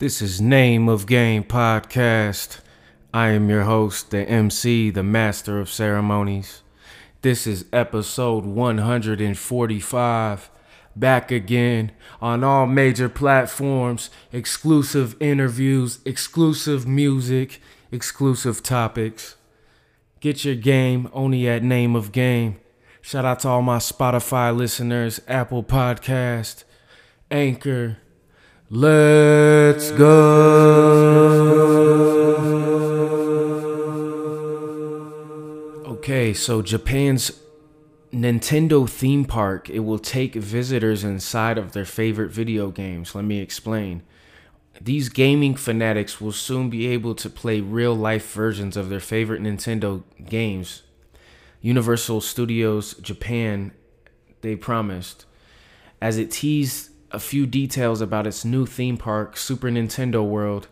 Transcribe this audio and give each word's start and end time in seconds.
This 0.00 0.20
is 0.20 0.40
Name 0.40 0.88
of 0.88 1.06
Game 1.06 1.44
Podcast. 1.44 2.58
I 3.12 3.28
am 3.28 3.48
your 3.48 3.62
host, 3.62 4.10
the 4.10 4.28
MC, 4.28 4.90
the 4.90 5.04
Master 5.04 5.60
of 5.60 5.70
Ceremonies. 5.70 6.62
This 7.22 7.46
is 7.46 7.66
episode 7.72 8.44
145. 8.44 10.50
Back 10.96 11.30
again 11.30 11.92
on 12.20 12.42
all 12.42 12.66
major 12.66 13.08
platforms, 13.08 14.10
exclusive 14.32 15.14
interviews, 15.20 16.00
exclusive 16.04 16.88
music, 16.88 17.62
exclusive 17.92 18.64
topics. 18.64 19.36
Get 20.18 20.44
your 20.44 20.56
game 20.56 21.08
only 21.12 21.48
at 21.48 21.62
Name 21.62 21.94
of 21.94 22.10
Game. 22.10 22.58
Shout 23.00 23.24
out 23.24 23.38
to 23.40 23.48
all 23.48 23.62
my 23.62 23.78
Spotify 23.78 24.54
listeners, 24.54 25.20
Apple 25.28 25.62
Podcast, 25.62 26.64
Anchor. 27.30 27.98
Let's 28.70 29.90
go. 29.90 30.24
Okay, 35.86 36.32
so 36.32 36.62
Japan's 36.62 37.40
Nintendo 38.10 38.88
theme 38.88 39.26
park, 39.26 39.68
it 39.68 39.80
will 39.80 39.98
take 39.98 40.34
visitors 40.34 41.04
inside 41.04 41.58
of 41.58 41.72
their 41.72 41.84
favorite 41.84 42.30
video 42.30 42.70
games. 42.70 43.14
Let 43.14 43.26
me 43.26 43.38
explain. 43.40 44.02
These 44.80 45.10
gaming 45.10 45.56
fanatics 45.56 46.18
will 46.18 46.32
soon 46.32 46.70
be 46.70 46.86
able 46.86 47.14
to 47.16 47.28
play 47.28 47.60
real 47.60 47.94
life 47.94 48.32
versions 48.32 48.78
of 48.78 48.88
their 48.88 48.98
favorite 48.98 49.42
Nintendo 49.42 50.04
games. 50.24 50.84
Universal 51.60 52.22
Studios 52.22 52.94
Japan, 52.94 53.72
they 54.40 54.56
promised, 54.56 55.26
as 56.00 56.16
it 56.16 56.30
teased 56.30 56.90
a 57.14 57.20
few 57.20 57.46
details 57.46 58.00
about 58.00 58.26
its 58.26 58.44
new 58.44 58.66
theme 58.66 58.96
park, 58.96 59.36
Super 59.36 59.68
Nintendo 59.68 60.26
World. 60.26 60.66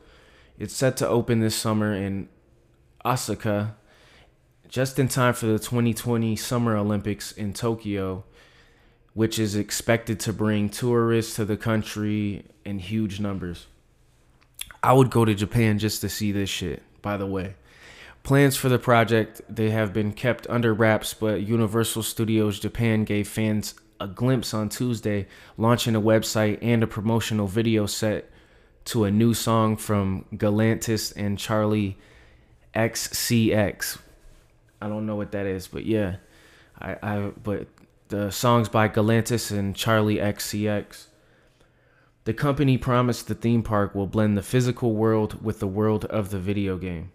It's 0.58 0.74
set 0.74 0.96
to 0.96 1.08
open 1.08 1.38
this 1.38 1.54
summer 1.54 1.94
in 1.94 2.28
Osaka, 3.04 3.76
just 4.68 4.98
in 4.98 5.06
time 5.06 5.34
for 5.34 5.46
the 5.46 5.60
2020 5.60 6.34
Summer 6.34 6.76
Olympics 6.76 7.30
in 7.30 7.52
Tokyo, 7.52 8.24
which 9.14 9.38
is 9.38 9.54
expected 9.54 10.18
to 10.20 10.32
bring 10.32 10.68
tourists 10.68 11.36
to 11.36 11.44
the 11.44 11.56
country 11.56 12.44
in 12.64 12.80
huge 12.80 13.20
numbers. 13.20 13.66
I 14.82 14.94
would 14.94 15.10
go 15.10 15.24
to 15.24 15.34
Japan 15.34 15.78
just 15.78 16.00
to 16.00 16.08
see 16.08 16.32
this 16.32 16.50
shit, 16.50 16.82
by 17.02 17.16
the 17.16 17.26
way. 17.26 17.54
Plans 18.24 18.56
for 18.56 18.68
the 18.68 18.80
project 18.80 19.42
they 19.48 19.70
have 19.70 19.92
been 19.92 20.12
kept 20.12 20.48
under 20.48 20.74
wraps, 20.74 21.14
but 21.14 21.42
Universal 21.42 22.02
Studios 22.02 22.58
Japan 22.58 23.04
gave 23.04 23.28
fans 23.28 23.74
a 24.00 24.06
glimpse 24.06 24.54
on 24.54 24.68
Tuesday, 24.68 25.26
launching 25.56 25.94
a 25.94 26.00
website 26.00 26.58
and 26.62 26.82
a 26.82 26.86
promotional 26.86 27.46
video 27.46 27.86
set 27.86 28.30
to 28.86 29.04
a 29.04 29.10
new 29.10 29.34
song 29.34 29.76
from 29.76 30.24
Galantis 30.34 31.12
and 31.16 31.38
Charli 31.38 31.94
XCX. 32.74 33.98
I 34.80 34.88
don't 34.88 35.06
know 35.06 35.16
what 35.16 35.32
that 35.32 35.46
is, 35.46 35.68
but 35.68 35.86
yeah, 35.86 36.16
I, 36.80 36.96
I 37.02 37.32
but 37.42 37.68
the 38.08 38.30
songs 38.30 38.68
by 38.68 38.88
Galantis 38.88 39.56
and 39.56 39.74
Charli 39.74 40.20
XCX. 40.20 41.06
The 42.24 42.34
company 42.34 42.78
promised 42.78 43.26
the 43.26 43.34
theme 43.34 43.62
park 43.62 43.94
will 43.94 44.06
blend 44.06 44.36
the 44.36 44.42
physical 44.42 44.94
world 44.94 45.42
with 45.42 45.58
the 45.58 45.66
world 45.66 46.04
of 46.04 46.30
the 46.30 46.38
video 46.38 46.76
game. 46.76 47.10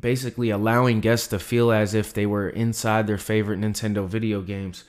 Basically, 0.00 0.50
allowing 0.50 1.00
guests 1.00 1.26
to 1.28 1.38
feel 1.38 1.72
as 1.72 1.92
if 1.92 2.12
they 2.12 2.24
were 2.24 2.48
inside 2.48 3.06
their 3.06 3.18
favorite 3.18 3.60
Nintendo 3.60 4.06
video 4.06 4.42
games. 4.42 4.84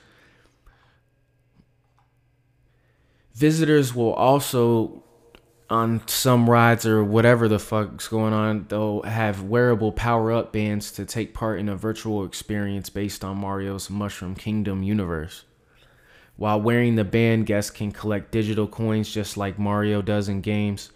Visitors 3.34 3.96
will 3.96 4.14
also, 4.14 5.04
on 5.70 6.08
some 6.08 6.50
rides 6.50 6.86
or 6.86 7.04
whatever 7.04 7.48
the 7.48 7.58
fuck's 7.58 8.08
going 8.08 8.34
on, 8.34 8.66
they'll 8.68 9.02
have 9.04 9.42
wearable 9.44 9.92
power 9.94 10.32
up 10.32 10.54
bands 10.54 10.92
to 10.92 11.06
take 11.06 11.34
part 11.34 11.60
in 11.60 11.70
a 11.70 11.76
virtual 11.76 12.24
experience 12.24 12.90
based 12.90 13.24
on 13.24 13.38
Mario's 13.38 13.90
Mushroom 13.90 14.36
Kingdom 14.36 14.84
universe. 14.84 15.46
While 16.36 16.62
wearing 16.62 16.96
the 16.96 17.03
band, 17.03 17.48
guests 17.48 17.72
can 17.72 17.92
collect 17.92 18.31
digital 18.31 18.68
coins 18.68 19.12
just 19.12 19.38
like 19.38 19.58
Mario 19.58 20.02
does 20.02 20.30
in 20.30 20.42
games. 20.42 20.92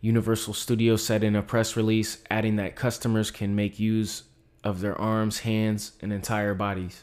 Universal 0.00 0.54
Studios 0.54 1.04
said 1.04 1.24
in 1.24 1.34
a 1.34 1.42
press 1.42 1.76
release, 1.76 2.18
adding 2.30 2.56
that 2.56 2.76
customers 2.76 3.30
can 3.30 3.56
make 3.56 3.80
use 3.80 4.24
of 4.62 4.80
their 4.80 4.98
arms, 4.98 5.40
hands, 5.40 5.92
and 6.00 6.12
entire 6.12 6.54
bodies. 6.54 7.02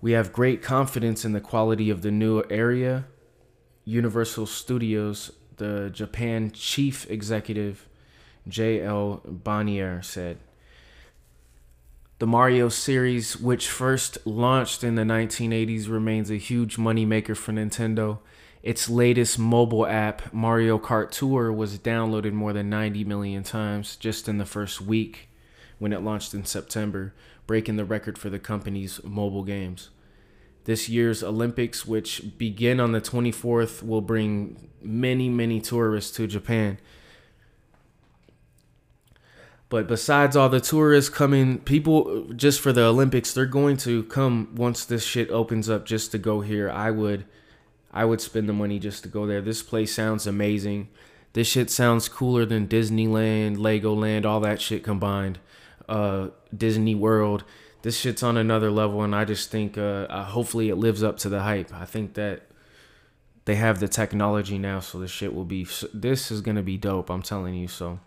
We 0.00 0.12
have 0.12 0.32
great 0.32 0.62
confidence 0.62 1.24
in 1.24 1.32
the 1.32 1.40
quality 1.40 1.88
of 1.88 2.02
the 2.02 2.10
new 2.10 2.42
area. 2.50 3.04
Universal 3.84 4.46
Studios, 4.46 5.30
the 5.56 5.90
Japan 5.90 6.50
chief 6.50 7.08
executive, 7.08 7.88
J.L. 8.48 9.20
Bonnier, 9.24 10.02
said. 10.02 10.38
The 12.18 12.26
Mario 12.26 12.68
series, 12.68 13.36
which 13.36 13.68
first 13.68 14.18
launched 14.24 14.82
in 14.82 14.96
the 14.96 15.02
1980s, 15.02 15.88
remains 15.88 16.30
a 16.30 16.36
huge 16.36 16.76
moneymaker 16.76 17.36
for 17.36 17.52
Nintendo. 17.52 18.18
Its 18.62 18.88
latest 18.88 19.38
mobile 19.38 19.86
app, 19.86 20.32
Mario 20.32 20.78
Kart 20.78 21.10
Tour, 21.10 21.52
was 21.52 21.78
downloaded 21.78 22.32
more 22.32 22.52
than 22.52 22.70
90 22.70 23.04
million 23.04 23.42
times 23.42 23.96
just 23.96 24.28
in 24.28 24.38
the 24.38 24.46
first 24.46 24.80
week 24.80 25.28
when 25.80 25.92
it 25.92 26.00
launched 26.00 26.32
in 26.32 26.44
September, 26.44 27.12
breaking 27.48 27.76
the 27.76 27.84
record 27.84 28.16
for 28.16 28.30
the 28.30 28.38
company's 28.38 29.02
mobile 29.02 29.42
games. 29.42 29.90
This 30.64 30.88
year's 30.88 31.24
Olympics, 31.24 31.84
which 31.84 32.38
begin 32.38 32.78
on 32.78 32.92
the 32.92 33.00
24th, 33.00 33.82
will 33.82 34.00
bring 34.00 34.68
many, 34.80 35.28
many 35.28 35.60
tourists 35.60 36.14
to 36.16 36.28
Japan. 36.28 36.78
But 39.68 39.88
besides 39.88 40.36
all 40.36 40.48
the 40.48 40.60
tourists 40.60 41.10
coming, 41.10 41.58
people 41.58 42.28
just 42.36 42.60
for 42.60 42.72
the 42.72 42.84
Olympics, 42.84 43.34
they're 43.34 43.44
going 43.46 43.76
to 43.78 44.04
come 44.04 44.54
once 44.54 44.84
this 44.84 45.04
shit 45.04 45.30
opens 45.30 45.68
up 45.68 45.84
just 45.84 46.12
to 46.12 46.18
go 46.18 46.42
here. 46.42 46.70
I 46.70 46.92
would 46.92 47.24
I 47.92 48.04
would 48.04 48.20
spend 48.20 48.48
the 48.48 48.52
money 48.52 48.78
just 48.78 49.02
to 49.02 49.08
go 49.08 49.26
there. 49.26 49.42
This 49.42 49.62
place 49.62 49.94
sounds 49.94 50.26
amazing. 50.26 50.88
This 51.34 51.48
shit 51.48 51.70
sounds 51.70 52.08
cooler 52.08 52.44
than 52.44 52.68
Disneyland, 52.68 53.56
Legoland, 53.56 54.24
all 54.24 54.40
that 54.40 54.60
shit 54.60 54.82
combined. 54.82 55.38
Uh 55.88 56.28
Disney 56.56 56.94
World. 56.94 57.44
This 57.82 57.98
shit's 57.98 58.22
on 58.22 58.36
another 58.36 58.70
level 58.70 59.02
and 59.02 59.14
I 59.14 59.24
just 59.24 59.50
think 59.50 59.76
uh, 59.76 60.06
uh 60.08 60.24
hopefully 60.24 60.68
it 60.68 60.76
lives 60.76 61.02
up 61.02 61.18
to 61.18 61.28
the 61.28 61.42
hype. 61.42 61.72
I 61.74 61.84
think 61.84 62.14
that 62.14 62.42
they 63.44 63.56
have 63.56 63.80
the 63.80 63.88
technology 63.88 64.58
now 64.58 64.80
so 64.80 64.98
the 64.98 65.08
shit 65.08 65.34
will 65.34 65.44
be 65.44 65.66
this 65.92 66.30
is 66.30 66.42
to 66.42 66.62
be 66.62 66.76
dope, 66.76 67.10
I'm 67.10 67.22
telling 67.22 67.54
you 67.54 67.68
so. 67.68 67.98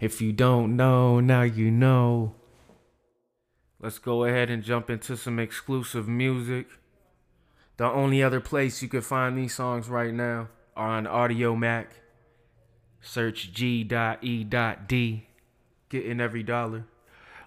If 0.00 0.20
you 0.20 0.32
don't 0.32 0.76
know, 0.76 1.20
now 1.20 1.42
you 1.42 1.70
know. 1.70 2.34
Let's 3.80 3.98
go 3.98 4.24
ahead 4.24 4.50
and 4.50 4.62
jump 4.62 4.90
into 4.90 5.16
some 5.16 5.38
exclusive 5.38 6.08
music. 6.08 6.66
The 7.78 7.86
only 7.86 8.22
other 8.22 8.40
place 8.40 8.82
you 8.82 8.88
can 8.88 9.00
find 9.00 9.36
these 9.36 9.54
songs 9.54 9.88
right 9.88 10.12
now 10.12 10.48
are 10.76 10.88
on 10.88 11.06
Audiomack. 11.06 11.86
Search 13.00 13.52
G.E.D. 13.52 15.26
Getting 15.88 16.20
every 16.20 16.42
dollar. 16.42 16.84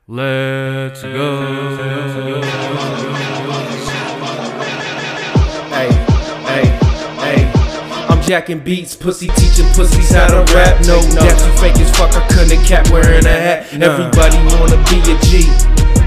Let's 0.08 1.02
go. 1.02 2.42
Hey, 5.70 5.90
hey, 6.44 6.66
hey. 7.22 7.52
I'm 8.10 8.22
jacking 8.22 8.60
beats, 8.60 8.96
pussy 8.96 9.28
teaching 9.28 9.66
pussies 9.74 10.12
how 10.12 10.28
to 10.28 10.54
rap. 10.54 10.82
No, 10.86 11.02
no. 11.02 11.22
That 11.22 11.40
you 11.46 11.62
fake 11.62 11.80
as 11.82 11.96
fuck, 11.98 12.14
I 12.16 12.28
couldn't 12.28 12.64
cap 12.66 12.90
wearing 12.90 13.26
a 13.26 13.30
hat. 13.30 13.74
Everybody 13.74 14.38
wanna 14.56 14.78
be 14.90 15.00
a 15.12 15.18
G. 15.22 16.05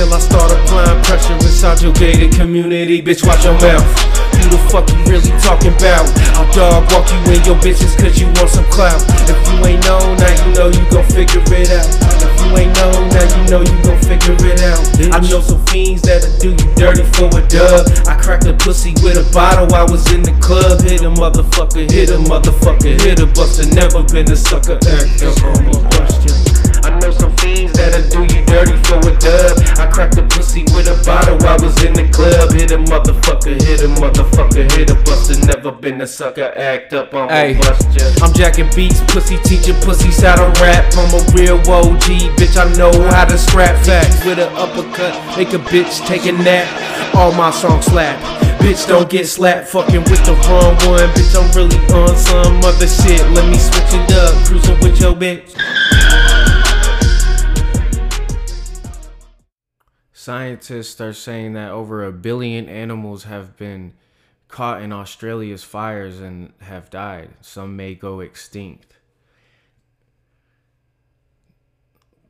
Until 0.00 0.16
I 0.16 0.20
start 0.24 0.48
applying 0.48 1.02
pressure 1.04 1.34
inside 1.34 1.82
your 1.82 1.92
gated 1.92 2.32
community, 2.32 3.02
bitch, 3.02 3.20
watch 3.20 3.44
your 3.44 3.52
mouth. 3.60 3.84
Who 4.32 4.48
the 4.48 4.56
fuck 4.72 4.88
you 4.88 4.96
really 5.04 5.28
talking 5.44 5.76
about? 5.76 6.08
I'll 6.40 6.48
dog 6.56 6.88
walk 6.88 7.04
you 7.12 7.20
in 7.28 7.44
your 7.44 7.60
bitches 7.60 7.92
cause 8.00 8.16
you 8.16 8.24
want 8.40 8.48
some 8.48 8.64
clout. 8.72 8.96
If 9.28 9.36
you 9.36 9.60
ain't 9.68 9.84
know, 9.84 10.00
now 10.16 10.32
you 10.40 10.48
know 10.56 10.68
you 10.72 10.80
gon' 10.88 11.04
figure 11.04 11.44
it 11.52 11.68
out. 11.68 11.84
If 12.16 12.32
you 12.40 12.48
ain't 12.56 12.72
know, 12.80 12.96
now 13.12 13.28
you 13.28 13.42
know 13.52 13.60
you 13.60 13.76
gon' 13.84 14.00
figure 14.00 14.40
it 14.40 14.64
out. 14.64 14.80
I 15.12 15.20
know 15.20 15.44
some 15.44 15.60
fiends 15.68 16.00
that'll 16.08 16.32
do 16.40 16.56
you 16.56 16.68
dirty 16.80 17.04
for 17.12 17.28
a 17.36 17.44
dub. 17.44 17.84
I 18.08 18.16
cracked 18.16 18.48
a 18.48 18.56
pussy 18.56 18.96
with 19.04 19.20
a 19.20 19.26
bottle, 19.36 19.68
I 19.76 19.84
was 19.84 20.08
in 20.16 20.24
the 20.24 20.32
club. 20.40 20.80
Hit 20.80 21.04
a 21.04 21.12
motherfucker, 21.12 21.84
hit 21.84 22.08
a 22.08 22.16
motherfucker, 22.24 22.96
hit 23.04 23.20
a 23.20 23.28
buster. 23.36 23.68
Never 23.68 24.00
been 24.08 24.32
a 24.32 24.36
sucker, 24.36 24.80
act 24.80 25.20
up 25.28 25.36
motherfucker, 33.40 33.62
hit 33.62 33.80
a 33.82 33.88
motherfucker, 34.00 34.72
hit 34.72 34.90
a 34.90 34.94
buster. 35.04 35.46
Never 35.46 35.72
been 35.72 36.00
a 36.00 36.06
sucker, 36.06 36.52
act 36.56 36.92
up 36.92 37.14
on 37.14 37.28
my 37.28 37.54
question. 37.54 38.22
I'm 38.22 38.32
jacking 38.32 38.68
beats, 38.74 39.00
pussy 39.12 39.38
teaching 39.38 39.74
pussies 39.82 40.20
how 40.20 40.36
to 40.36 40.60
rap. 40.60 40.92
I'm 40.96 41.14
a 41.14 41.24
real 41.32 41.56
OG, 41.58 42.36
bitch, 42.36 42.56
I 42.56 42.72
know 42.76 42.92
how 43.10 43.24
to 43.24 43.38
scrap 43.38 43.84
facts. 43.84 44.24
With 44.24 44.38
an 44.38 44.52
uppercut, 44.54 45.14
make 45.36 45.52
a 45.52 45.58
bitch 45.58 46.06
take 46.06 46.26
a 46.26 46.32
nap. 46.32 47.14
All 47.14 47.32
my 47.32 47.50
songs 47.50 47.86
slap. 47.86 48.18
Bitch, 48.60 48.86
don't 48.86 49.08
get 49.08 49.26
slapped 49.26 49.68
fucking 49.68 50.02
with 50.02 50.24
the 50.26 50.34
wrong 50.48 50.76
one. 50.86 51.08
Bitch, 51.14 51.34
I'm 51.34 51.50
really 51.56 51.78
on 51.94 52.16
some 52.16 52.58
other 52.58 52.86
shit. 52.86 53.20
Let 53.30 53.48
me 53.48 53.58
switch 53.58 53.94
it 53.94 54.12
up. 54.12 54.46
Cruising 54.46 54.78
with 54.80 55.00
your 55.00 55.14
bitch. 55.14 55.99
Scientists 60.20 61.00
are 61.00 61.14
saying 61.14 61.54
that 61.54 61.70
over 61.70 62.04
a 62.04 62.12
billion 62.12 62.68
animals 62.68 63.24
have 63.24 63.56
been 63.56 63.94
caught 64.48 64.82
in 64.82 64.92
Australia's 64.92 65.64
fires 65.64 66.20
and 66.20 66.52
have 66.60 66.90
died. 66.90 67.30
Some 67.40 67.74
may 67.74 67.94
go 67.94 68.20
extinct. 68.20 68.98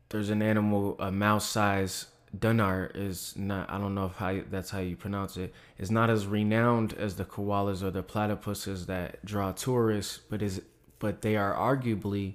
There's 0.09 0.31
an 0.31 0.41
animal, 0.41 0.95
a 1.01 1.11
mouse 1.11 1.49
size 1.49 2.07
Dunnart 2.39 2.95
is 2.95 3.35
not 3.37 3.69
I 3.69 3.79
don't 3.79 3.97
know 3.97 4.07
if 4.07 4.13
how 4.13 4.41
that's 4.49 4.71
how 4.71 4.79
you 4.79 4.95
pronounce 4.95 5.37
it. 5.37 5.53
it 5.77 5.83
is 5.83 5.91
not 5.91 6.11
as 6.11 6.29
renowned 6.29 6.93
as 6.93 7.17
the 7.17 7.25
koalas 7.25 7.83
or 7.83 7.91
the 7.91 8.05
platypuses 8.05 8.87
that 8.87 9.25
draw 9.25 9.51
tourists 9.51 10.21
but 10.31 10.43
is 10.43 10.63
but 11.01 11.23
they 11.23 11.35
are 11.35 11.53
arguably 11.53 12.35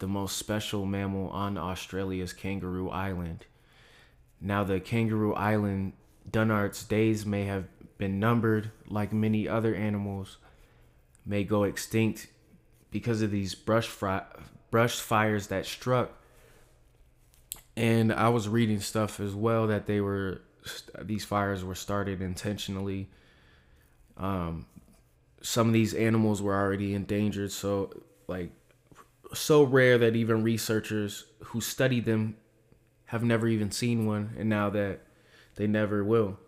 the 0.00 0.06
most 0.06 0.36
special 0.36 0.84
mammal 0.84 1.30
on 1.30 1.56
Australia's 1.56 2.34
Kangaroo 2.34 2.90
Island. 2.90 3.46
Now 4.42 4.64
the 4.64 4.80
Kangaroo 4.80 5.34
Island 5.34 5.92
Dunnart's 6.30 6.84
days 6.84 7.24
may 7.24 7.44
have 7.44 7.64
been 7.96 8.18
numbered 8.18 8.72
like 8.88 9.12
many 9.12 9.48
other 9.48 9.74
animals 9.74 10.38
may 11.24 11.44
go 11.44 11.62
extinct 11.62 12.26
because 12.90 13.22
of 13.22 13.30
these 13.30 13.54
brush 13.54 13.88
brush 14.70 14.98
fires 14.98 15.46
that 15.46 15.64
struck 15.64 16.22
and 17.76 18.12
I 18.12 18.28
was 18.28 18.48
reading 18.48 18.80
stuff 18.80 19.20
as 19.20 19.34
well 19.34 19.68
that 19.68 19.86
they 19.86 20.00
were 20.00 20.42
these 21.00 21.24
fires 21.24 21.64
were 21.64 21.74
started 21.74 22.22
intentionally. 22.22 23.08
Um, 24.16 24.66
some 25.40 25.66
of 25.66 25.72
these 25.72 25.94
animals 25.94 26.40
were 26.40 26.54
already 26.54 26.94
endangered, 26.94 27.50
so 27.50 28.02
like 28.28 28.50
so 29.34 29.62
rare 29.62 29.98
that 29.98 30.14
even 30.14 30.42
researchers 30.42 31.24
who 31.40 31.60
study 31.60 32.00
them 32.00 32.36
have 33.12 33.22
never 33.22 33.46
even 33.46 33.70
seen 33.70 34.04
one, 34.04 34.34
and 34.36 34.48
now 34.48 34.68
that 34.70 35.00
they 35.54 35.66
never 35.66 36.02
will. 36.02 36.38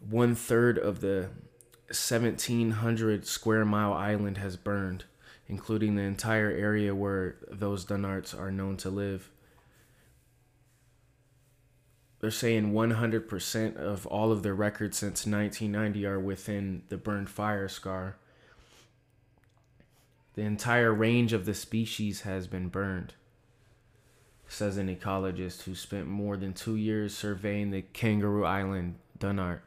One 0.00 0.34
third 0.34 0.76
of 0.76 1.00
the 1.00 1.28
1700 1.86 3.26
square 3.26 3.64
mile 3.64 3.92
island 3.92 4.38
has 4.38 4.56
burned, 4.56 5.04
including 5.46 5.94
the 5.94 6.02
entire 6.02 6.50
area 6.50 6.94
where 6.94 7.36
those 7.48 7.86
Dunnarts 7.86 8.38
are 8.38 8.50
known 8.50 8.76
to 8.78 8.90
live 8.90 9.30
they're 12.24 12.30
saying 12.30 12.72
100% 12.72 13.76
of 13.76 14.06
all 14.06 14.32
of 14.32 14.42
their 14.42 14.54
records 14.54 14.96
since 14.96 15.26
1990 15.26 16.06
are 16.06 16.18
within 16.18 16.82
the 16.88 16.96
burned 16.96 17.28
fire 17.28 17.68
scar. 17.68 18.16
The 20.32 20.40
entire 20.40 20.90
range 20.90 21.34
of 21.34 21.44
the 21.44 21.52
species 21.52 22.22
has 22.22 22.46
been 22.46 22.68
burned, 22.68 23.12
says 24.48 24.76
an 24.76 24.94
ecologist 24.94 25.62
who 25.62 25.74
spent 25.74 26.06
more 26.06 26.36
than 26.36 26.52
two 26.52 26.76
years 26.76 27.16
surveying 27.16 27.70
the 27.70 27.82
Kangaroo 27.82 28.44
Island 28.44 28.96
Dunnart. 29.18 29.60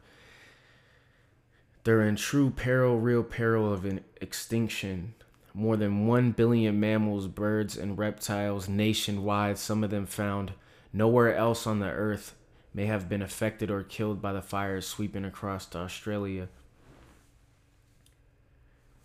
They're 1.83 2.01
in 2.01 2.15
true 2.15 2.49
peril, 2.49 2.99
real 2.99 3.23
peril 3.23 3.71
of 3.71 3.85
an 3.85 4.01
extinction. 4.19 5.13
More 5.53 5.77
than 5.77 6.05
1 6.05 6.31
billion 6.31 6.79
mammals, 6.79 7.27
birds, 7.27 7.77
and 7.77 7.97
reptiles 7.97 8.67
nationwide, 8.67 9.57
some 9.57 9.83
of 9.83 9.89
them 9.89 10.05
found 10.05 10.53
nowhere 10.93 11.35
else 11.35 11.65
on 11.65 11.79
the 11.79 11.89
earth, 11.89 12.35
may 12.73 12.85
have 12.85 13.09
been 13.09 13.21
affected 13.21 13.71
or 13.71 13.83
killed 13.83 14.21
by 14.21 14.33
the 14.33 14.41
fires 14.41 14.85
sweeping 14.85 15.25
across 15.25 15.73
Australia. 15.75 16.49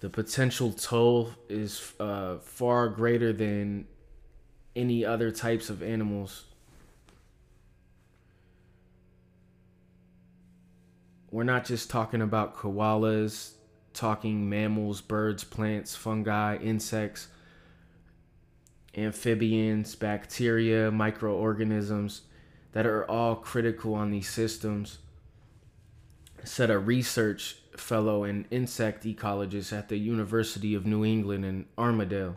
The 0.01 0.11
potential 0.11 0.73
toll 0.73 1.31
is 1.49 1.93
uh, 2.01 2.39
far 2.39 2.89
greater 2.89 3.33
than 3.33 3.87
any 4.75 5.05
other 5.05 5.31
types 5.31 5.71
of 5.71 5.83
animals. 5.83 6.45
We're 11.31 11.45
not 11.45 11.65
just 11.65 11.89
talking 11.89 12.21
about 12.21 12.57
koalas, 12.57 13.53
talking 13.95 14.49
mammals, 14.49 15.01
birds, 15.01 15.45
plants, 15.45 15.97
fungi, 15.97 16.57
insects, 16.57 17.29
amphibians, 18.95 19.95
bacteria, 19.95 20.91
microorganisms 20.91 22.23
that 22.73 22.87
are 22.87 23.11
all 23.11 23.37
critical 23.37 23.95
on 23.95 24.11
these 24.11 24.29
systems, 24.29 24.99
said 26.45 26.71
a 26.71 26.79
research 26.79 27.57
fellow 27.77 28.25
and 28.25 28.47
insect 28.51 29.05
ecologist 29.05 29.73
at 29.73 29.89
the 29.89 29.97
University 29.99 30.75
of 30.75 30.85
New 30.85 31.05
England 31.05 31.45
in 31.45 31.67
Armidale. 31.79 32.37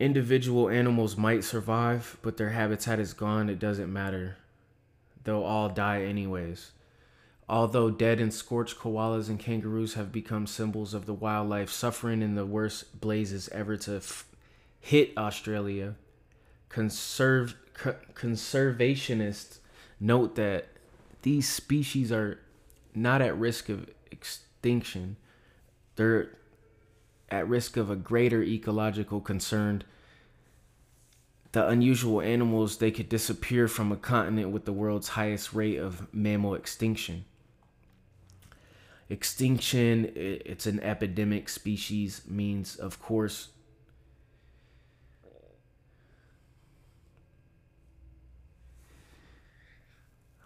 Individual 0.00 0.70
animals 0.70 1.18
might 1.18 1.44
survive, 1.44 2.16
but 2.22 2.38
their 2.38 2.50
habitat 2.50 2.98
is 2.98 3.12
gone. 3.12 3.50
It 3.50 3.58
doesn't 3.58 3.92
matter. 3.92 4.38
They'll 5.24 5.42
all 5.42 5.68
die 5.68 6.04
anyways. 6.04 6.70
Although 7.46 7.90
dead 7.90 8.18
and 8.18 8.32
scorched 8.32 8.78
koalas 8.78 9.28
and 9.28 9.38
kangaroos 9.38 9.94
have 9.94 10.10
become 10.10 10.46
symbols 10.46 10.94
of 10.94 11.04
the 11.04 11.12
wildlife 11.12 11.68
suffering 11.68 12.22
in 12.22 12.34
the 12.34 12.46
worst 12.46 12.98
blazes 12.98 13.50
ever 13.50 13.76
to 13.76 13.96
f- 13.96 14.24
hit 14.80 15.12
Australia, 15.18 15.96
conserve, 16.70 17.54
conservationists 18.14 19.58
note 20.00 20.34
that 20.36 20.68
these 21.20 21.46
species 21.46 22.10
are 22.10 22.38
not 22.94 23.20
at 23.20 23.36
risk 23.36 23.68
of 23.68 23.90
extinction. 24.10 25.16
They're 25.96 26.30
at 27.30 27.46
risk 27.46 27.76
of 27.76 27.90
a 27.90 27.96
greater 27.96 28.42
ecological 28.42 29.20
concern. 29.20 29.84
The 31.52 31.66
unusual 31.66 32.20
animals, 32.20 32.78
they 32.78 32.92
could 32.92 33.08
disappear 33.08 33.66
from 33.66 33.90
a 33.90 33.96
continent 33.96 34.50
with 34.50 34.64
the 34.64 34.72
world's 34.72 35.08
highest 35.08 35.52
rate 35.52 35.78
of 35.78 36.12
mammal 36.14 36.54
extinction. 36.54 37.24
Extinction, 39.08 40.12
it's 40.14 40.66
an 40.66 40.78
epidemic 40.80 41.48
species, 41.48 42.22
means, 42.28 42.76
of 42.76 43.02
course, 43.02 43.48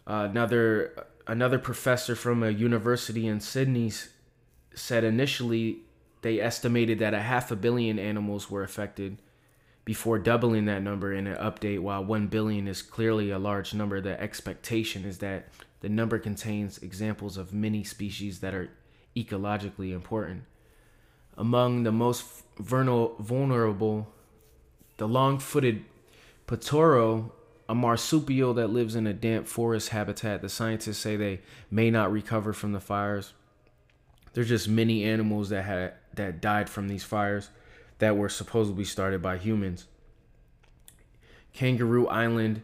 another 0.07 1.07
another 1.27 1.59
professor 1.59 2.15
from 2.15 2.43
a 2.43 2.51
university 2.51 3.27
in 3.27 3.41
Sydney 3.41 3.91
said 4.75 5.05
initially 5.05 5.79
they 6.23 6.41
estimated 6.41 6.99
that 6.99 7.15
a 7.15 7.21
half 7.21 7.51
a 7.51 7.57
billion 7.57 7.99
animals 7.99 8.51
were 8.51 8.63
affected 8.63 9.19
before 9.85 10.19
doubling 10.19 10.65
that 10.65 10.83
number 10.83 11.13
in 11.13 11.27
an 11.27 11.37
update 11.37 11.79
while 11.79 12.05
1 12.05 12.29
billion 12.29 12.67
is 12.67 12.83
clearly 12.83 13.31
a 13.31 13.39
large 13.39 13.75
number 13.75 14.01
the 14.01 14.21
expectation 14.21 15.05
is 15.05 15.19
that 15.19 15.49
the 15.81 15.89
number 15.89 16.19
contains 16.19 16.79
examples 16.79 17.37
of 17.37 17.53
many 17.53 17.85
species 17.85 18.41
that 18.41 18.55
are 18.55 18.71
ecologically 19.17 19.93
important 19.93 20.45
among 21.37 21.83
the 21.83 21.93
most 21.93 22.25
vulnerable 22.59 24.09
the 24.97 25.09
long-footed 25.09 25.85
potoroo 26.47 27.31
a 27.69 27.75
marsupial 27.75 28.55
that 28.55 28.69
lives 28.69 28.95
in 28.95 29.07
a 29.07 29.13
damp 29.13 29.47
forest 29.47 29.91
habitat. 29.91 30.43
The 30.43 30.49
scientists 30.49 30.99
say 30.99 31.17
they 31.17 31.41
may 31.71 31.91
not 31.91 32.13
recover 32.13 32.53
from 32.53 32.73
the 32.73 32.81
fires. 32.81 33.33
There's 34.35 34.49
just 34.49 34.69
many 34.69 35.05
animals 35.05 35.49
that 35.49 35.63
had 35.63 35.95
that 36.15 36.41
died 36.41 36.69
from 36.69 36.89
these 36.89 37.05
fires 37.05 37.51
that 37.99 38.17
were 38.17 38.29
supposedly 38.29 38.85
started 38.85 39.23
by 39.23 39.39
humans. 39.39 39.87
Kangaroo 41.53 42.07
Island 42.09 42.63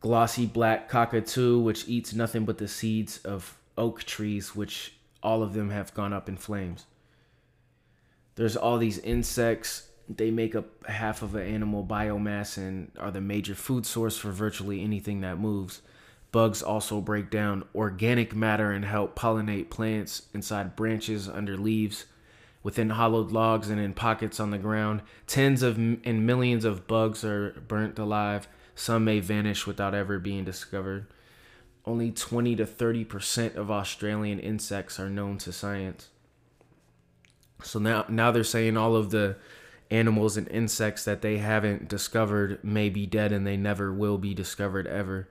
glossy 0.00 0.46
black 0.46 0.88
cockatoo 0.88 1.58
which 1.58 1.88
eats 1.88 2.14
nothing 2.14 2.44
but 2.44 2.58
the 2.58 2.68
seeds 2.68 3.18
of 3.18 3.58
oak 3.76 4.02
trees 4.04 4.56
which 4.56 4.94
all 5.22 5.42
of 5.42 5.52
them 5.52 5.70
have 5.70 5.94
gone 5.94 6.12
up 6.12 6.28
in 6.28 6.36
flames. 6.36 6.86
There's 8.36 8.56
all 8.56 8.78
these 8.78 8.98
insects 8.98 9.88
they 10.08 10.30
make 10.30 10.54
up 10.54 10.86
half 10.86 11.22
of 11.22 11.34
an 11.34 11.46
animal 11.46 11.84
biomass 11.84 12.56
and 12.56 12.90
are 12.98 13.10
the 13.10 13.20
major 13.20 13.54
food 13.54 13.86
source 13.86 14.16
for 14.16 14.30
virtually 14.30 14.82
anything 14.82 15.20
that 15.20 15.38
moves. 15.38 15.82
Bugs 16.32 16.62
also 16.62 17.00
break 17.00 17.30
down 17.30 17.64
organic 17.74 18.34
matter 18.34 18.72
and 18.72 18.84
help 18.84 19.18
pollinate 19.18 19.70
plants 19.70 20.22
inside 20.32 20.76
branches, 20.76 21.28
under 21.28 21.56
leaves, 21.56 22.06
within 22.62 22.90
hollowed 22.90 23.32
logs, 23.32 23.70
and 23.70 23.80
in 23.80 23.94
pockets 23.94 24.38
on 24.38 24.50
the 24.50 24.58
ground. 24.58 25.02
Tens 25.26 25.62
of 25.62 25.76
and 25.76 26.26
millions 26.26 26.64
of 26.64 26.86
bugs 26.86 27.24
are 27.24 27.52
burnt 27.66 27.98
alive. 27.98 28.48
Some 28.74 29.04
may 29.04 29.20
vanish 29.20 29.66
without 29.66 29.94
ever 29.94 30.18
being 30.18 30.44
discovered. 30.44 31.06
Only 31.86 32.10
20 32.10 32.56
to 32.56 32.66
30% 32.66 33.56
of 33.56 33.70
Australian 33.70 34.38
insects 34.38 35.00
are 35.00 35.08
known 35.10 35.38
to 35.38 35.52
science. 35.52 36.08
So 37.62 37.78
now 37.78 38.04
now 38.08 38.30
they're 38.30 38.44
saying 38.44 38.76
all 38.76 38.96
of 38.96 39.10
the 39.10 39.36
animals 39.90 40.36
and 40.36 40.46
insects 40.48 41.04
that 41.04 41.20
they 41.22 41.38
haven't 41.38 41.88
discovered 41.88 42.62
may 42.62 42.88
be 42.88 43.06
dead 43.06 43.32
and 43.32 43.46
they 43.46 43.56
never 43.56 43.92
will 43.92 44.18
be 44.18 44.34
discovered 44.34 44.86
ever. 44.86 45.28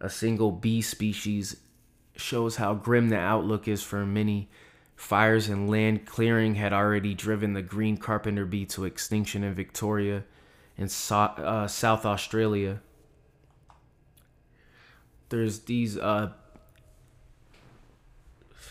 a 0.00 0.08
single 0.08 0.52
bee 0.52 0.80
species 0.82 1.56
shows 2.16 2.56
how 2.56 2.74
grim 2.74 3.08
the 3.08 3.18
outlook 3.18 3.68
is 3.68 3.82
for 3.82 4.04
many. 4.06 4.48
Fires 4.98 5.48
and 5.48 5.70
land 5.70 6.06
clearing 6.06 6.56
had 6.56 6.72
already 6.72 7.14
driven 7.14 7.52
the 7.52 7.62
green 7.62 7.96
carpenter 7.98 8.44
bee 8.44 8.66
to 8.66 8.84
extinction 8.84 9.44
in 9.44 9.54
Victoria 9.54 10.24
and 10.76 10.92
uh, 11.12 11.68
South 11.68 12.04
Australia. 12.04 12.80
There's 15.28 15.60
these 15.60 15.96
uh, 15.96 16.32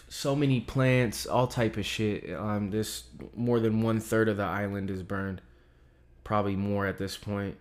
so 0.10 0.36
many 0.36 0.60
plants, 0.60 1.26
all 1.26 1.48
type 1.48 1.78
of 1.78 1.86
shit. 1.86 2.30
Um, 2.38 2.72
this 2.72 3.06
more 3.34 3.62
than 3.62 3.82
one 3.82 4.02
third 4.02 4.28
of 4.28 4.36
the 4.36 4.44
island 4.44 4.92
is 4.92 5.04
burned, 5.04 5.42
probably 6.26 6.58
more 6.58 6.86
at 6.86 6.98
this 6.98 7.16
point. 7.16 7.56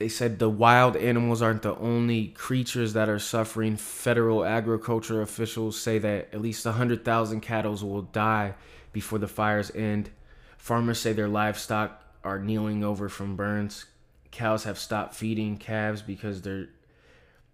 They 0.00 0.08
said 0.08 0.38
the 0.38 0.48
wild 0.48 0.96
animals 0.96 1.42
aren't 1.42 1.60
the 1.60 1.76
only 1.76 2.28
creatures 2.28 2.94
that 2.94 3.10
are 3.10 3.18
suffering. 3.18 3.76
Federal 3.76 4.46
agriculture 4.46 5.20
officials 5.20 5.78
say 5.78 5.98
that 5.98 6.30
at 6.32 6.40
least 6.40 6.64
100,000 6.64 7.40
cattle 7.42 7.76
will 7.82 8.00
die 8.00 8.54
before 8.94 9.18
the 9.18 9.28
fires 9.28 9.70
end. 9.74 10.08
Farmers 10.56 10.98
say 10.98 11.12
their 11.12 11.28
livestock 11.28 12.02
are 12.24 12.38
kneeling 12.38 12.82
over 12.82 13.10
from 13.10 13.36
burns. 13.36 13.84
Cows 14.30 14.64
have 14.64 14.78
stopped 14.78 15.14
feeding 15.14 15.58
calves 15.58 16.00
because 16.00 16.40
their 16.40 16.68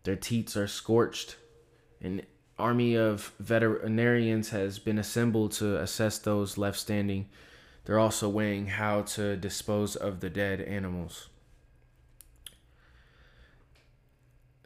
their 0.05 0.15
teats 0.15 0.57
are 0.57 0.69
scorched. 0.69 1.35
An 2.01 2.23
army 2.61 2.95
of 2.95 3.33
veterinarians 3.41 4.51
has 4.51 4.79
been 4.79 4.99
assembled 4.99 5.51
to 5.55 5.81
assess 5.81 6.19
those 6.19 6.57
left 6.57 6.79
standing. 6.79 7.29
They're 7.87 7.99
also 7.99 8.29
weighing 8.29 8.69
how 8.69 9.03
to 9.03 9.37
dispose 9.37 9.97
of 9.97 10.21
the 10.21 10.31
dead 10.31 10.61
animals. 10.61 11.29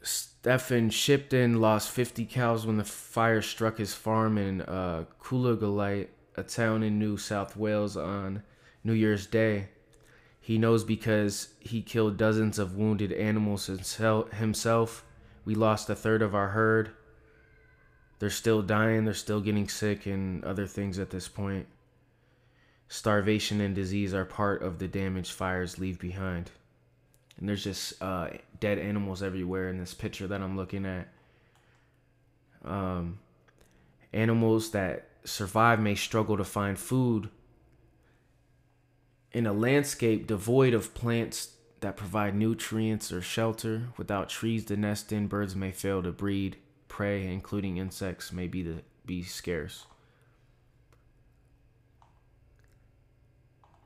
Stephen 0.03 0.89
Shipton 0.89 1.61
lost 1.61 1.91
50 1.91 2.25
cows 2.25 2.67
when 2.67 2.79
the 2.79 2.85
fire 2.85 3.43
struck 3.43 3.77
his 3.77 3.93
farm 3.93 4.39
in 4.39 4.63
uh, 4.63 5.05
Coolgardie, 5.23 6.09
a 6.37 6.43
town 6.43 6.83
in 6.83 6.99
New 6.99 7.19
South 7.19 7.57
Wales, 7.57 7.97
on 7.97 8.43
New 8.83 8.95
Year's 8.95 9.27
Day. 9.27 9.69
He 10.41 10.57
knows 10.57 10.85
because 10.85 11.55
he 11.61 11.83
killed 11.83 12.17
dozens 12.17 12.59
of 12.59 12.75
wounded 12.75 13.13
animals 13.13 13.67
himself. 13.67 15.05
We 15.45 15.55
lost 15.55 15.91
a 15.91 15.95
third 15.95 16.23
of 16.23 16.35
our 16.35 16.49
herd. 16.49 16.93
They're 18.19 18.31
still 18.31 18.63
dying, 18.63 19.05
they're 19.05 19.15
still 19.15 19.41
getting 19.41 19.69
sick, 19.69 20.07
and 20.07 20.43
other 20.45 20.67
things 20.67 20.99
at 20.99 21.11
this 21.11 21.29
point. 21.29 21.67
Starvation 22.89 23.61
and 23.61 23.75
disease 23.75 24.15
are 24.15 24.25
part 24.25 24.63
of 24.63 24.79
the 24.79 24.89
damage 24.89 25.31
fires 25.31 25.79
leave 25.79 25.99
behind 25.99 26.51
and 27.41 27.49
there's 27.49 27.65
just 27.65 28.01
uh, 28.03 28.29
dead 28.61 28.79
animals 28.79 29.23
everywhere 29.23 29.71
in 29.71 29.79
this 29.79 29.95
picture 29.95 30.27
that 30.29 30.43
I'm 30.43 30.57
looking 30.57 30.85
at. 30.85 31.09
Um, 32.65 33.19
animals 34.13 34.71
that 34.73 35.09
survive 35.25 35.81
may 35.81 35.95
struggle 35.95 36.37
to 36.37 36.45
find 36.45 36.79
food. 36.79 37.31
In 39.33 39.47
a 39.47 39.53
landscape 39.53 40.27
devoid 40.27 40.75
of 40.75 40.93
plants 40.93 41.55
that 41.81 41.97
provide 41.97 42.35
nutrients 42.35 43.11
or 43.11 43.23
shelter, 43.23 43.85
without 43.97 44.29
trees 44.29 44.67
to 44.67 44.77
nest 44.77 45.11
in, 45.13 45.27
birds 45.27 45.57
may 45.57 45.71
fail 45.71 46.03
to 46.03 46.13
breed. 46.13 46.57
Prey, 46.89 47.27
including 47.27 47.79
insects, 47.79 48.33
may 48.33 48.49
be, 48.49 48.63
the, 48.63 48.83
be 49.07 49.23
scarce. 49.23 49.87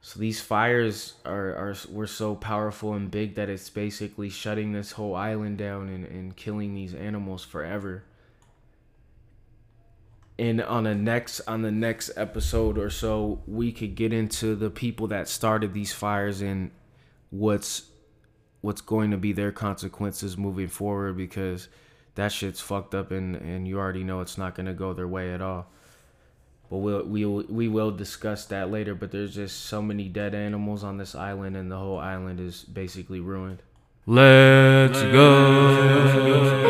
So 0.06 0.20
these 0.20 0.38
fires 0.38 1.14
are, 1.24 1.54
are 1.54 1.74
were 1.88 2.06
so 2.06 2.34
powerful 2.34 2.92
and 2.92 3.10
big 3.10 3.36
that 3.36 3.48
it's 3.48 3.70
basically 3.70 4.28
shutting 4.28 4.72
this 4.72 4.92
whole 4.92 5.14
island 5.14 5.56
down 5.56 5.88
and, 5.88 6.04
and 6.04 6.36
killing 6.36 6.74
these 6.74 6.92
animals 6.92 7.42
forever. 7.42 8.04
And 10.38 10.60
on 10.60 10.84
the 10.84 10.94
next 10.94 11.40
on 11.48 11.62
the 11.62 11.70
next 11.70 12.10
episode 12.18 12.76
or 12.76 12.90
so, 12.90 13.40
we 13.46 13.72
could 13.72 13.94
get 13.94 14.12
into 14.12 14.54
the 14.54 14.68
people 14.68 15.06
that 15.06 15.26
started 15.26 15.72
these 15.72 15.94
fires 15.94 16.42
and 16.42 16.70
what's 17.30 17.84
what's 18.60 18.82
going 18.82 19.10
to 19.10 19.16
be 19.16 19.32
their 19.32 19.52
consequences 19.52 20.36
moving 20.36 20.68
forward 20.68 21.16
because 21.16 21.68
that 22.14 22.30
shit's 22.30 22.60
fucked 22.60 22.94
up 22.94 23.10
and, 23.10 23.36
and 23.36 23.66
you 23.66 23.78
already 23.78 24.04
know 24.04 24.20
it's 24.20 24.36
not 24.36 24.54
gonna 24.54 24.74
go 24.74 24.92
their 24.92 25.08
way 25.08 25.32
at 25.32 25.40
all. 25.40 25.70
But 26.70 26.78
we'll 26.78 27.04
we 27.04 27.24
will 27.24 27.44
we 27.48 27.68
will 27.68 27.90
discuss 27.90 28.46
that 28.46 28.70
later. 28.70 28.94
But 28.94 29.12
there's 29.12 29.34
just 29.34 29.66
so 29.66 29.82
many 29.82 30.08
dead 30.08 30.34
animals 30.34 30.82
on 30.82 30.96
this 30.96 31.14
island, 31.14 31.56
and 31.56 31.70
the 31.70 31.78
whole 31.78 31.98
island 31.98 32.40
is 32.40 32.64
basically 32.64 33.20
ruined. 33.20 33.62
Let's 34.06 35.00
go. 35.02 36.64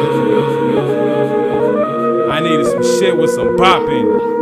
I 2.30 2.40
needed 2.40 2.66
some 2.66 2.82
shit 2.82 3.16
with 3.16 3.30
some 3.30 3.56
pop 3.56 3.88
in 3.88 4.06
it. 4.06 4.34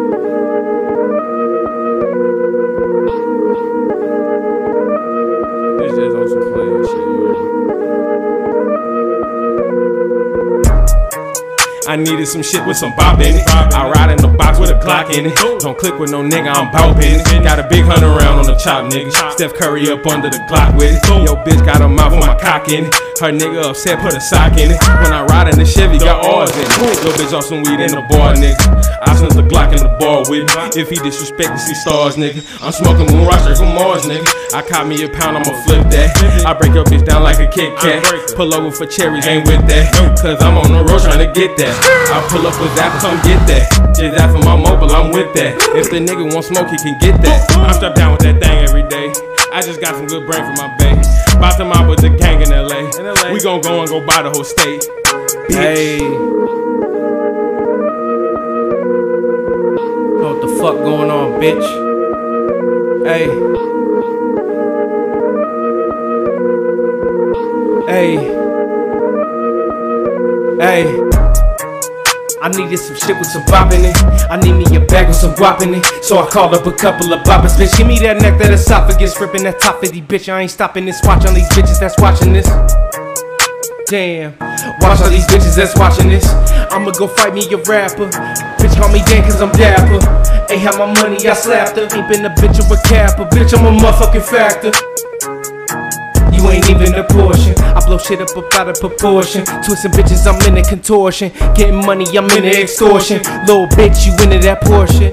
This 5.78 5.96
just 5.96 6.16
on 6.16 6.28
some 6.28 6.52
playing 6.52 6.84
shit. 6.84 7.71
I 11.88 11.96
needed 11.96 12.26
some 12.26 12.42
shit 12.42 12.64
with 12.64 12.76
some 12.76 12.94
bop 12.94 13.18
in 13.18 13.34
it. 13.34 13.48
I 13.48 13.90
ride 13.90 14.10
in 14.10 14.18
the 14.18 14.28
box 14.28 14.58
with 14.58 14.70
a 14.70 14.78
Glock 14.78 15.12
in 15.12 15.26
it. 15.26 15.34
Don't 15.60 15.76
click 15.76 15.98
with 15.98 16.10
no 16.10 16.22
nigga, 16.22 16.54
I'm 16.54 16.70
bopping 16.70 17.18
it. 17.18 17.42
Got 17.42 17.58
a 17.58 17.66
big 17.68 17.84
hundred 17.84 18.14
round 18.14 18.38
on 18.38 18.46
the 18.46 18.54
chop, 18.54 18.90
nigga. 18.92 19.10
Steph 19.32 19.54
Curry 19.54 19.90
up 19.90 20.06
under 20.06 20.30
the 20.30 20.38
Glock 20.46 20.76
with 20.76 20.94
it. 20.94 21.02
Yo, 21.08 21.34
bitch 21.42 21.64
got 21.66 21.82
a 21.82 21.88
mouth 21.88 22.12
with 22.12 22.20
my 22.20 22.38
cock 22.38 22.68
in 22.68 22.86
it. 22.86 22.94
Her 23.18 23.30
nigga 23.30 23.70
upset, 23.70 23.98
put 24.00 24.14
a 24.14 24.20
sock 24.20 24.58
in 24.58 24.70
it. 24.70 24.78
When 25.02 25.12
I 25.12 25.24
ride 25.26 25.48
in 25.48 25.58
the 25.58 25.66
Chevy, 25.66 25.98
got 25.98 26.24
ours 26.24 26.54
in 26.54 26.62
it. 26.62 27.02
Yo, 27.02 27.10
bitch 27.18 27.34
on 27.34 27.42
some 27.42 27.62
weed 27.66 27.80
in 27.82 27.90
the 27.90 28.02
bar, 28.10 28.34
nigga. 28.34 28.62
I 29.02 29.14
sent 29.16 29.34
the 29.34 29.42
Glock 29.42 29.74
in 29.74 29.82
the 29.82 29.90
bar 29.98 30.22
with 30.30 30.46
me. 30.46 30.80
If 30.80 30.88
he 30.88 30.96
disrespect, 31.02 31.58
see 31.58 31.74
stars, 31.74 32.16
nigga. 32.16 32.42
I'm 32.62 32.72
smoking 32.72 33.10
moon 33.10 33.26
roster 33.26 33.56
from 33.56 33.74
Mars, 33.74 34.06
nigga. 34.06 34.26
I 34.52 34.60
caught 34.60 34.86
me 34.86 35.02
a 35.02 35.08
pound, 35.08 35.36
I'ma 35.36 35.52
flip 35.64 35.88
that. 35.90 36.44
I 36.44 36.52
break 36.52 36.72
up 36.72 36.86
bitch 36.86 37.04
down 37.04 37.22
like 37.22 37.40
a 37.40 37.48
Kit 37.48 37.72
Kat. 37.78 38.04
Pull 38.36 38.52
over 38.54 38.70
for 38.70 38.86
cherries, 38.86 39.26
ain't 39.26 39.46
with 39.48 39.66
that. 39.68 39.92
Cause 40.20 40.42
I'm 40.42 40.58
on 40.58 40.72
the 40.72 40.84
road 40.84 41.00
trying 41.00 41.24
to 41.24 41.32
get 41.32 41.56
that. 41.56 41.74
I 42.12 42.20
pull 42.28 42.46
up 42.46 42.56
with 42.60 42.74
that, 42.76 42.92
come 43.00 43.16
get 43.24 43.40
that. 43.48 43.96
Just 43.96 44.16
that 44.16 44.28
for 44.30 44.44
my 44.44 44.56
mobile, 44.56 44.92
I'm 44.92 45.10
with 45.10 45.32
that. 45.34 45.56
If 45.74 45.90
the 45.90 46.00
nigga 46.00 46.28
want 46.32 46.44
smoke, 46.44 46.68
he 46.68 46.76
can 46.76 46.98
get 47.00 47.20
that. 47.22 47.48
I'm 47.56 47.72
strapped 47.72 47.96
down 47.96 48.12
with 48.12 48.22
that 48.22 48.40
thing 48.40 48.58
every 48.60 48.84
day. 48.88 49.12
I 49.52 49.60
just 49.62 49.80
got 49.80 49.96
some 49.96 50.06
good 50.06 50.26
brain 50.26 50.44
for 50.44 50.56
my. 50.60 50.72
About 51.42 51.56
to 51.56 51.64
mob 51.64 51.88
with 51.88 52.00
the 52.00 52.08
gang 52.08 52.40
in 52.40 52.50
LA. 52.50 53.32
We 53.32 53.40
gon' 53.40 53.60
go 53.62 53.80
and 53.80 53.88
go 53.88 54.06
buy 54.06 54.22
the 54.22 54.30
whole 54.30 54.44
state. 54.44 54.84
Hey. 55.48 55.98
What 60.22 60.40
the 60.40 60.48
fuck 60.60 60.76
going 60.84 61.10
on, 61.10 61.40
bitch? 61.40 61.66
Hey. 63.04 63.81
Hey. 67.92 68.16
Hey. 70.56 70.88
I 72.40 72.48
needed 72.48 72.78
some 72.78 72.96
shit 72.96 73.18
with 73.18 73.26
some 73.26 73.44
bop 73.44 73.70
in 73.70 73.84
it. 73.84 73.94
I 74.32 74.40
need 74.40 74.54
me 74.54 74.64
a 74.76 74.80
bag 74.80 75.08
with 75.08 75.16
some 75.18 75.34
guap 75.34 75.60
in 75.60 75.74
it. 75.74 75.84
So 76.02 76.16
I 76.16 76.26
called 76.26 76.54
up 76.54 76.64
a 76.64 76.72
couple 76.72 77.12
of 77.12 77.20
boppers, 77.20 77.52
bitch. 77.60 77.76
Give 77.76 77.86
me 77.86 77.98
that 77.98 78.22
neck, 78.22 78.38
that 78.38 78.50
esophagus, 78.50 79.20
ripping 79.20 79.42
that 79.44 79.60
top 79.60 79.82
50, 79.82 80.00
bitch. 80.08 80.32
I 80.32 80.40
ain't 80.40 80.50
stopping 80.50 80.86
this. 80.86 81.02
Watch 81.04 81.26
on 81.26 81.34
these 81.34 81.50
bitches 81.50 81.78
that's 81.78 82.00
watching 82.00 82.32
this. 82.32 82.48
Damn, 83.88 84.38
watch 84.80 85.02
all 85.04 85.10
these 85.10 85.26
bitches 85.26 85.54
that's 85.54 85.76
watching 85.76 86.08
this. 86.08 86.24
I'ma 86.72 86.92
go 86.92 87.06
fight 87.06 87.34
me 87.34 87.44
a 87.52 87.58
rapper. 87.58 88.08
Bitch, 88.56 88.74
call 88.74 88.88
me 88.88 89.04
Dan 89.04 89.22
cause 89.22 89.42
I'm 89.42 89.52
dapper. 89.52 90.00
Ain't 90.50 90.62
have 90.62 90.78
my 90.78 90.88
money, 91.02 91.28
I 91.28 91.34
slapped 91.34 91.76
her. 91.76 91.82
Ain't 91.92 92.08
been 92.08 92.24
a 92.24 92.30
bitch 92.40 92.56
of 92.56 92.72
a 92.72 92.80
capper. 92.88 93.28
Bitch, 93.36 93.52
I'm 93.52 93.66
a 93.66 93.78
motherfucking 93.78 94.24
factor 94.24 94.91
you 96.42 96.50
ain't 96.50 96.70
even 96.70 96.94
a 96.94 97.04
portion. 97.04 97.54
I 97.58 97.84
blow 97.86 97.98
shit 97.98 98.20
up, 98.20 98.36
up 98.36 98.52
out 98.54 98.68
of 98.68 98.80
proportion. 98.80 99.44
Twisting 99.64 99.92
bitches, 99.92 100.26
I'm 100.26 100.40
in 100.48 100.58
a 100.58 100.68
contortion. 100.68 101.30
Getting 101.54 101.76
money, 101.76 102.06
I'm 102.16 102.28
in 102.30 102.44
a 102.44 102.62
extortion. 102.62 103.18
Little 103.46 103.66
bitch, 103.68 104.06
you 104.06 104.12
into 104.24 104.38
that 104.40 104.60
portion. 104.62 105.10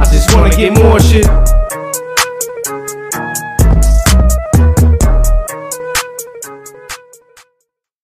I 0.00 0.04
just 0.10 0.34
wanna 0.34 0.50
get 0.50 0.72
more 0.72 1.00
shit. 1.00 1.26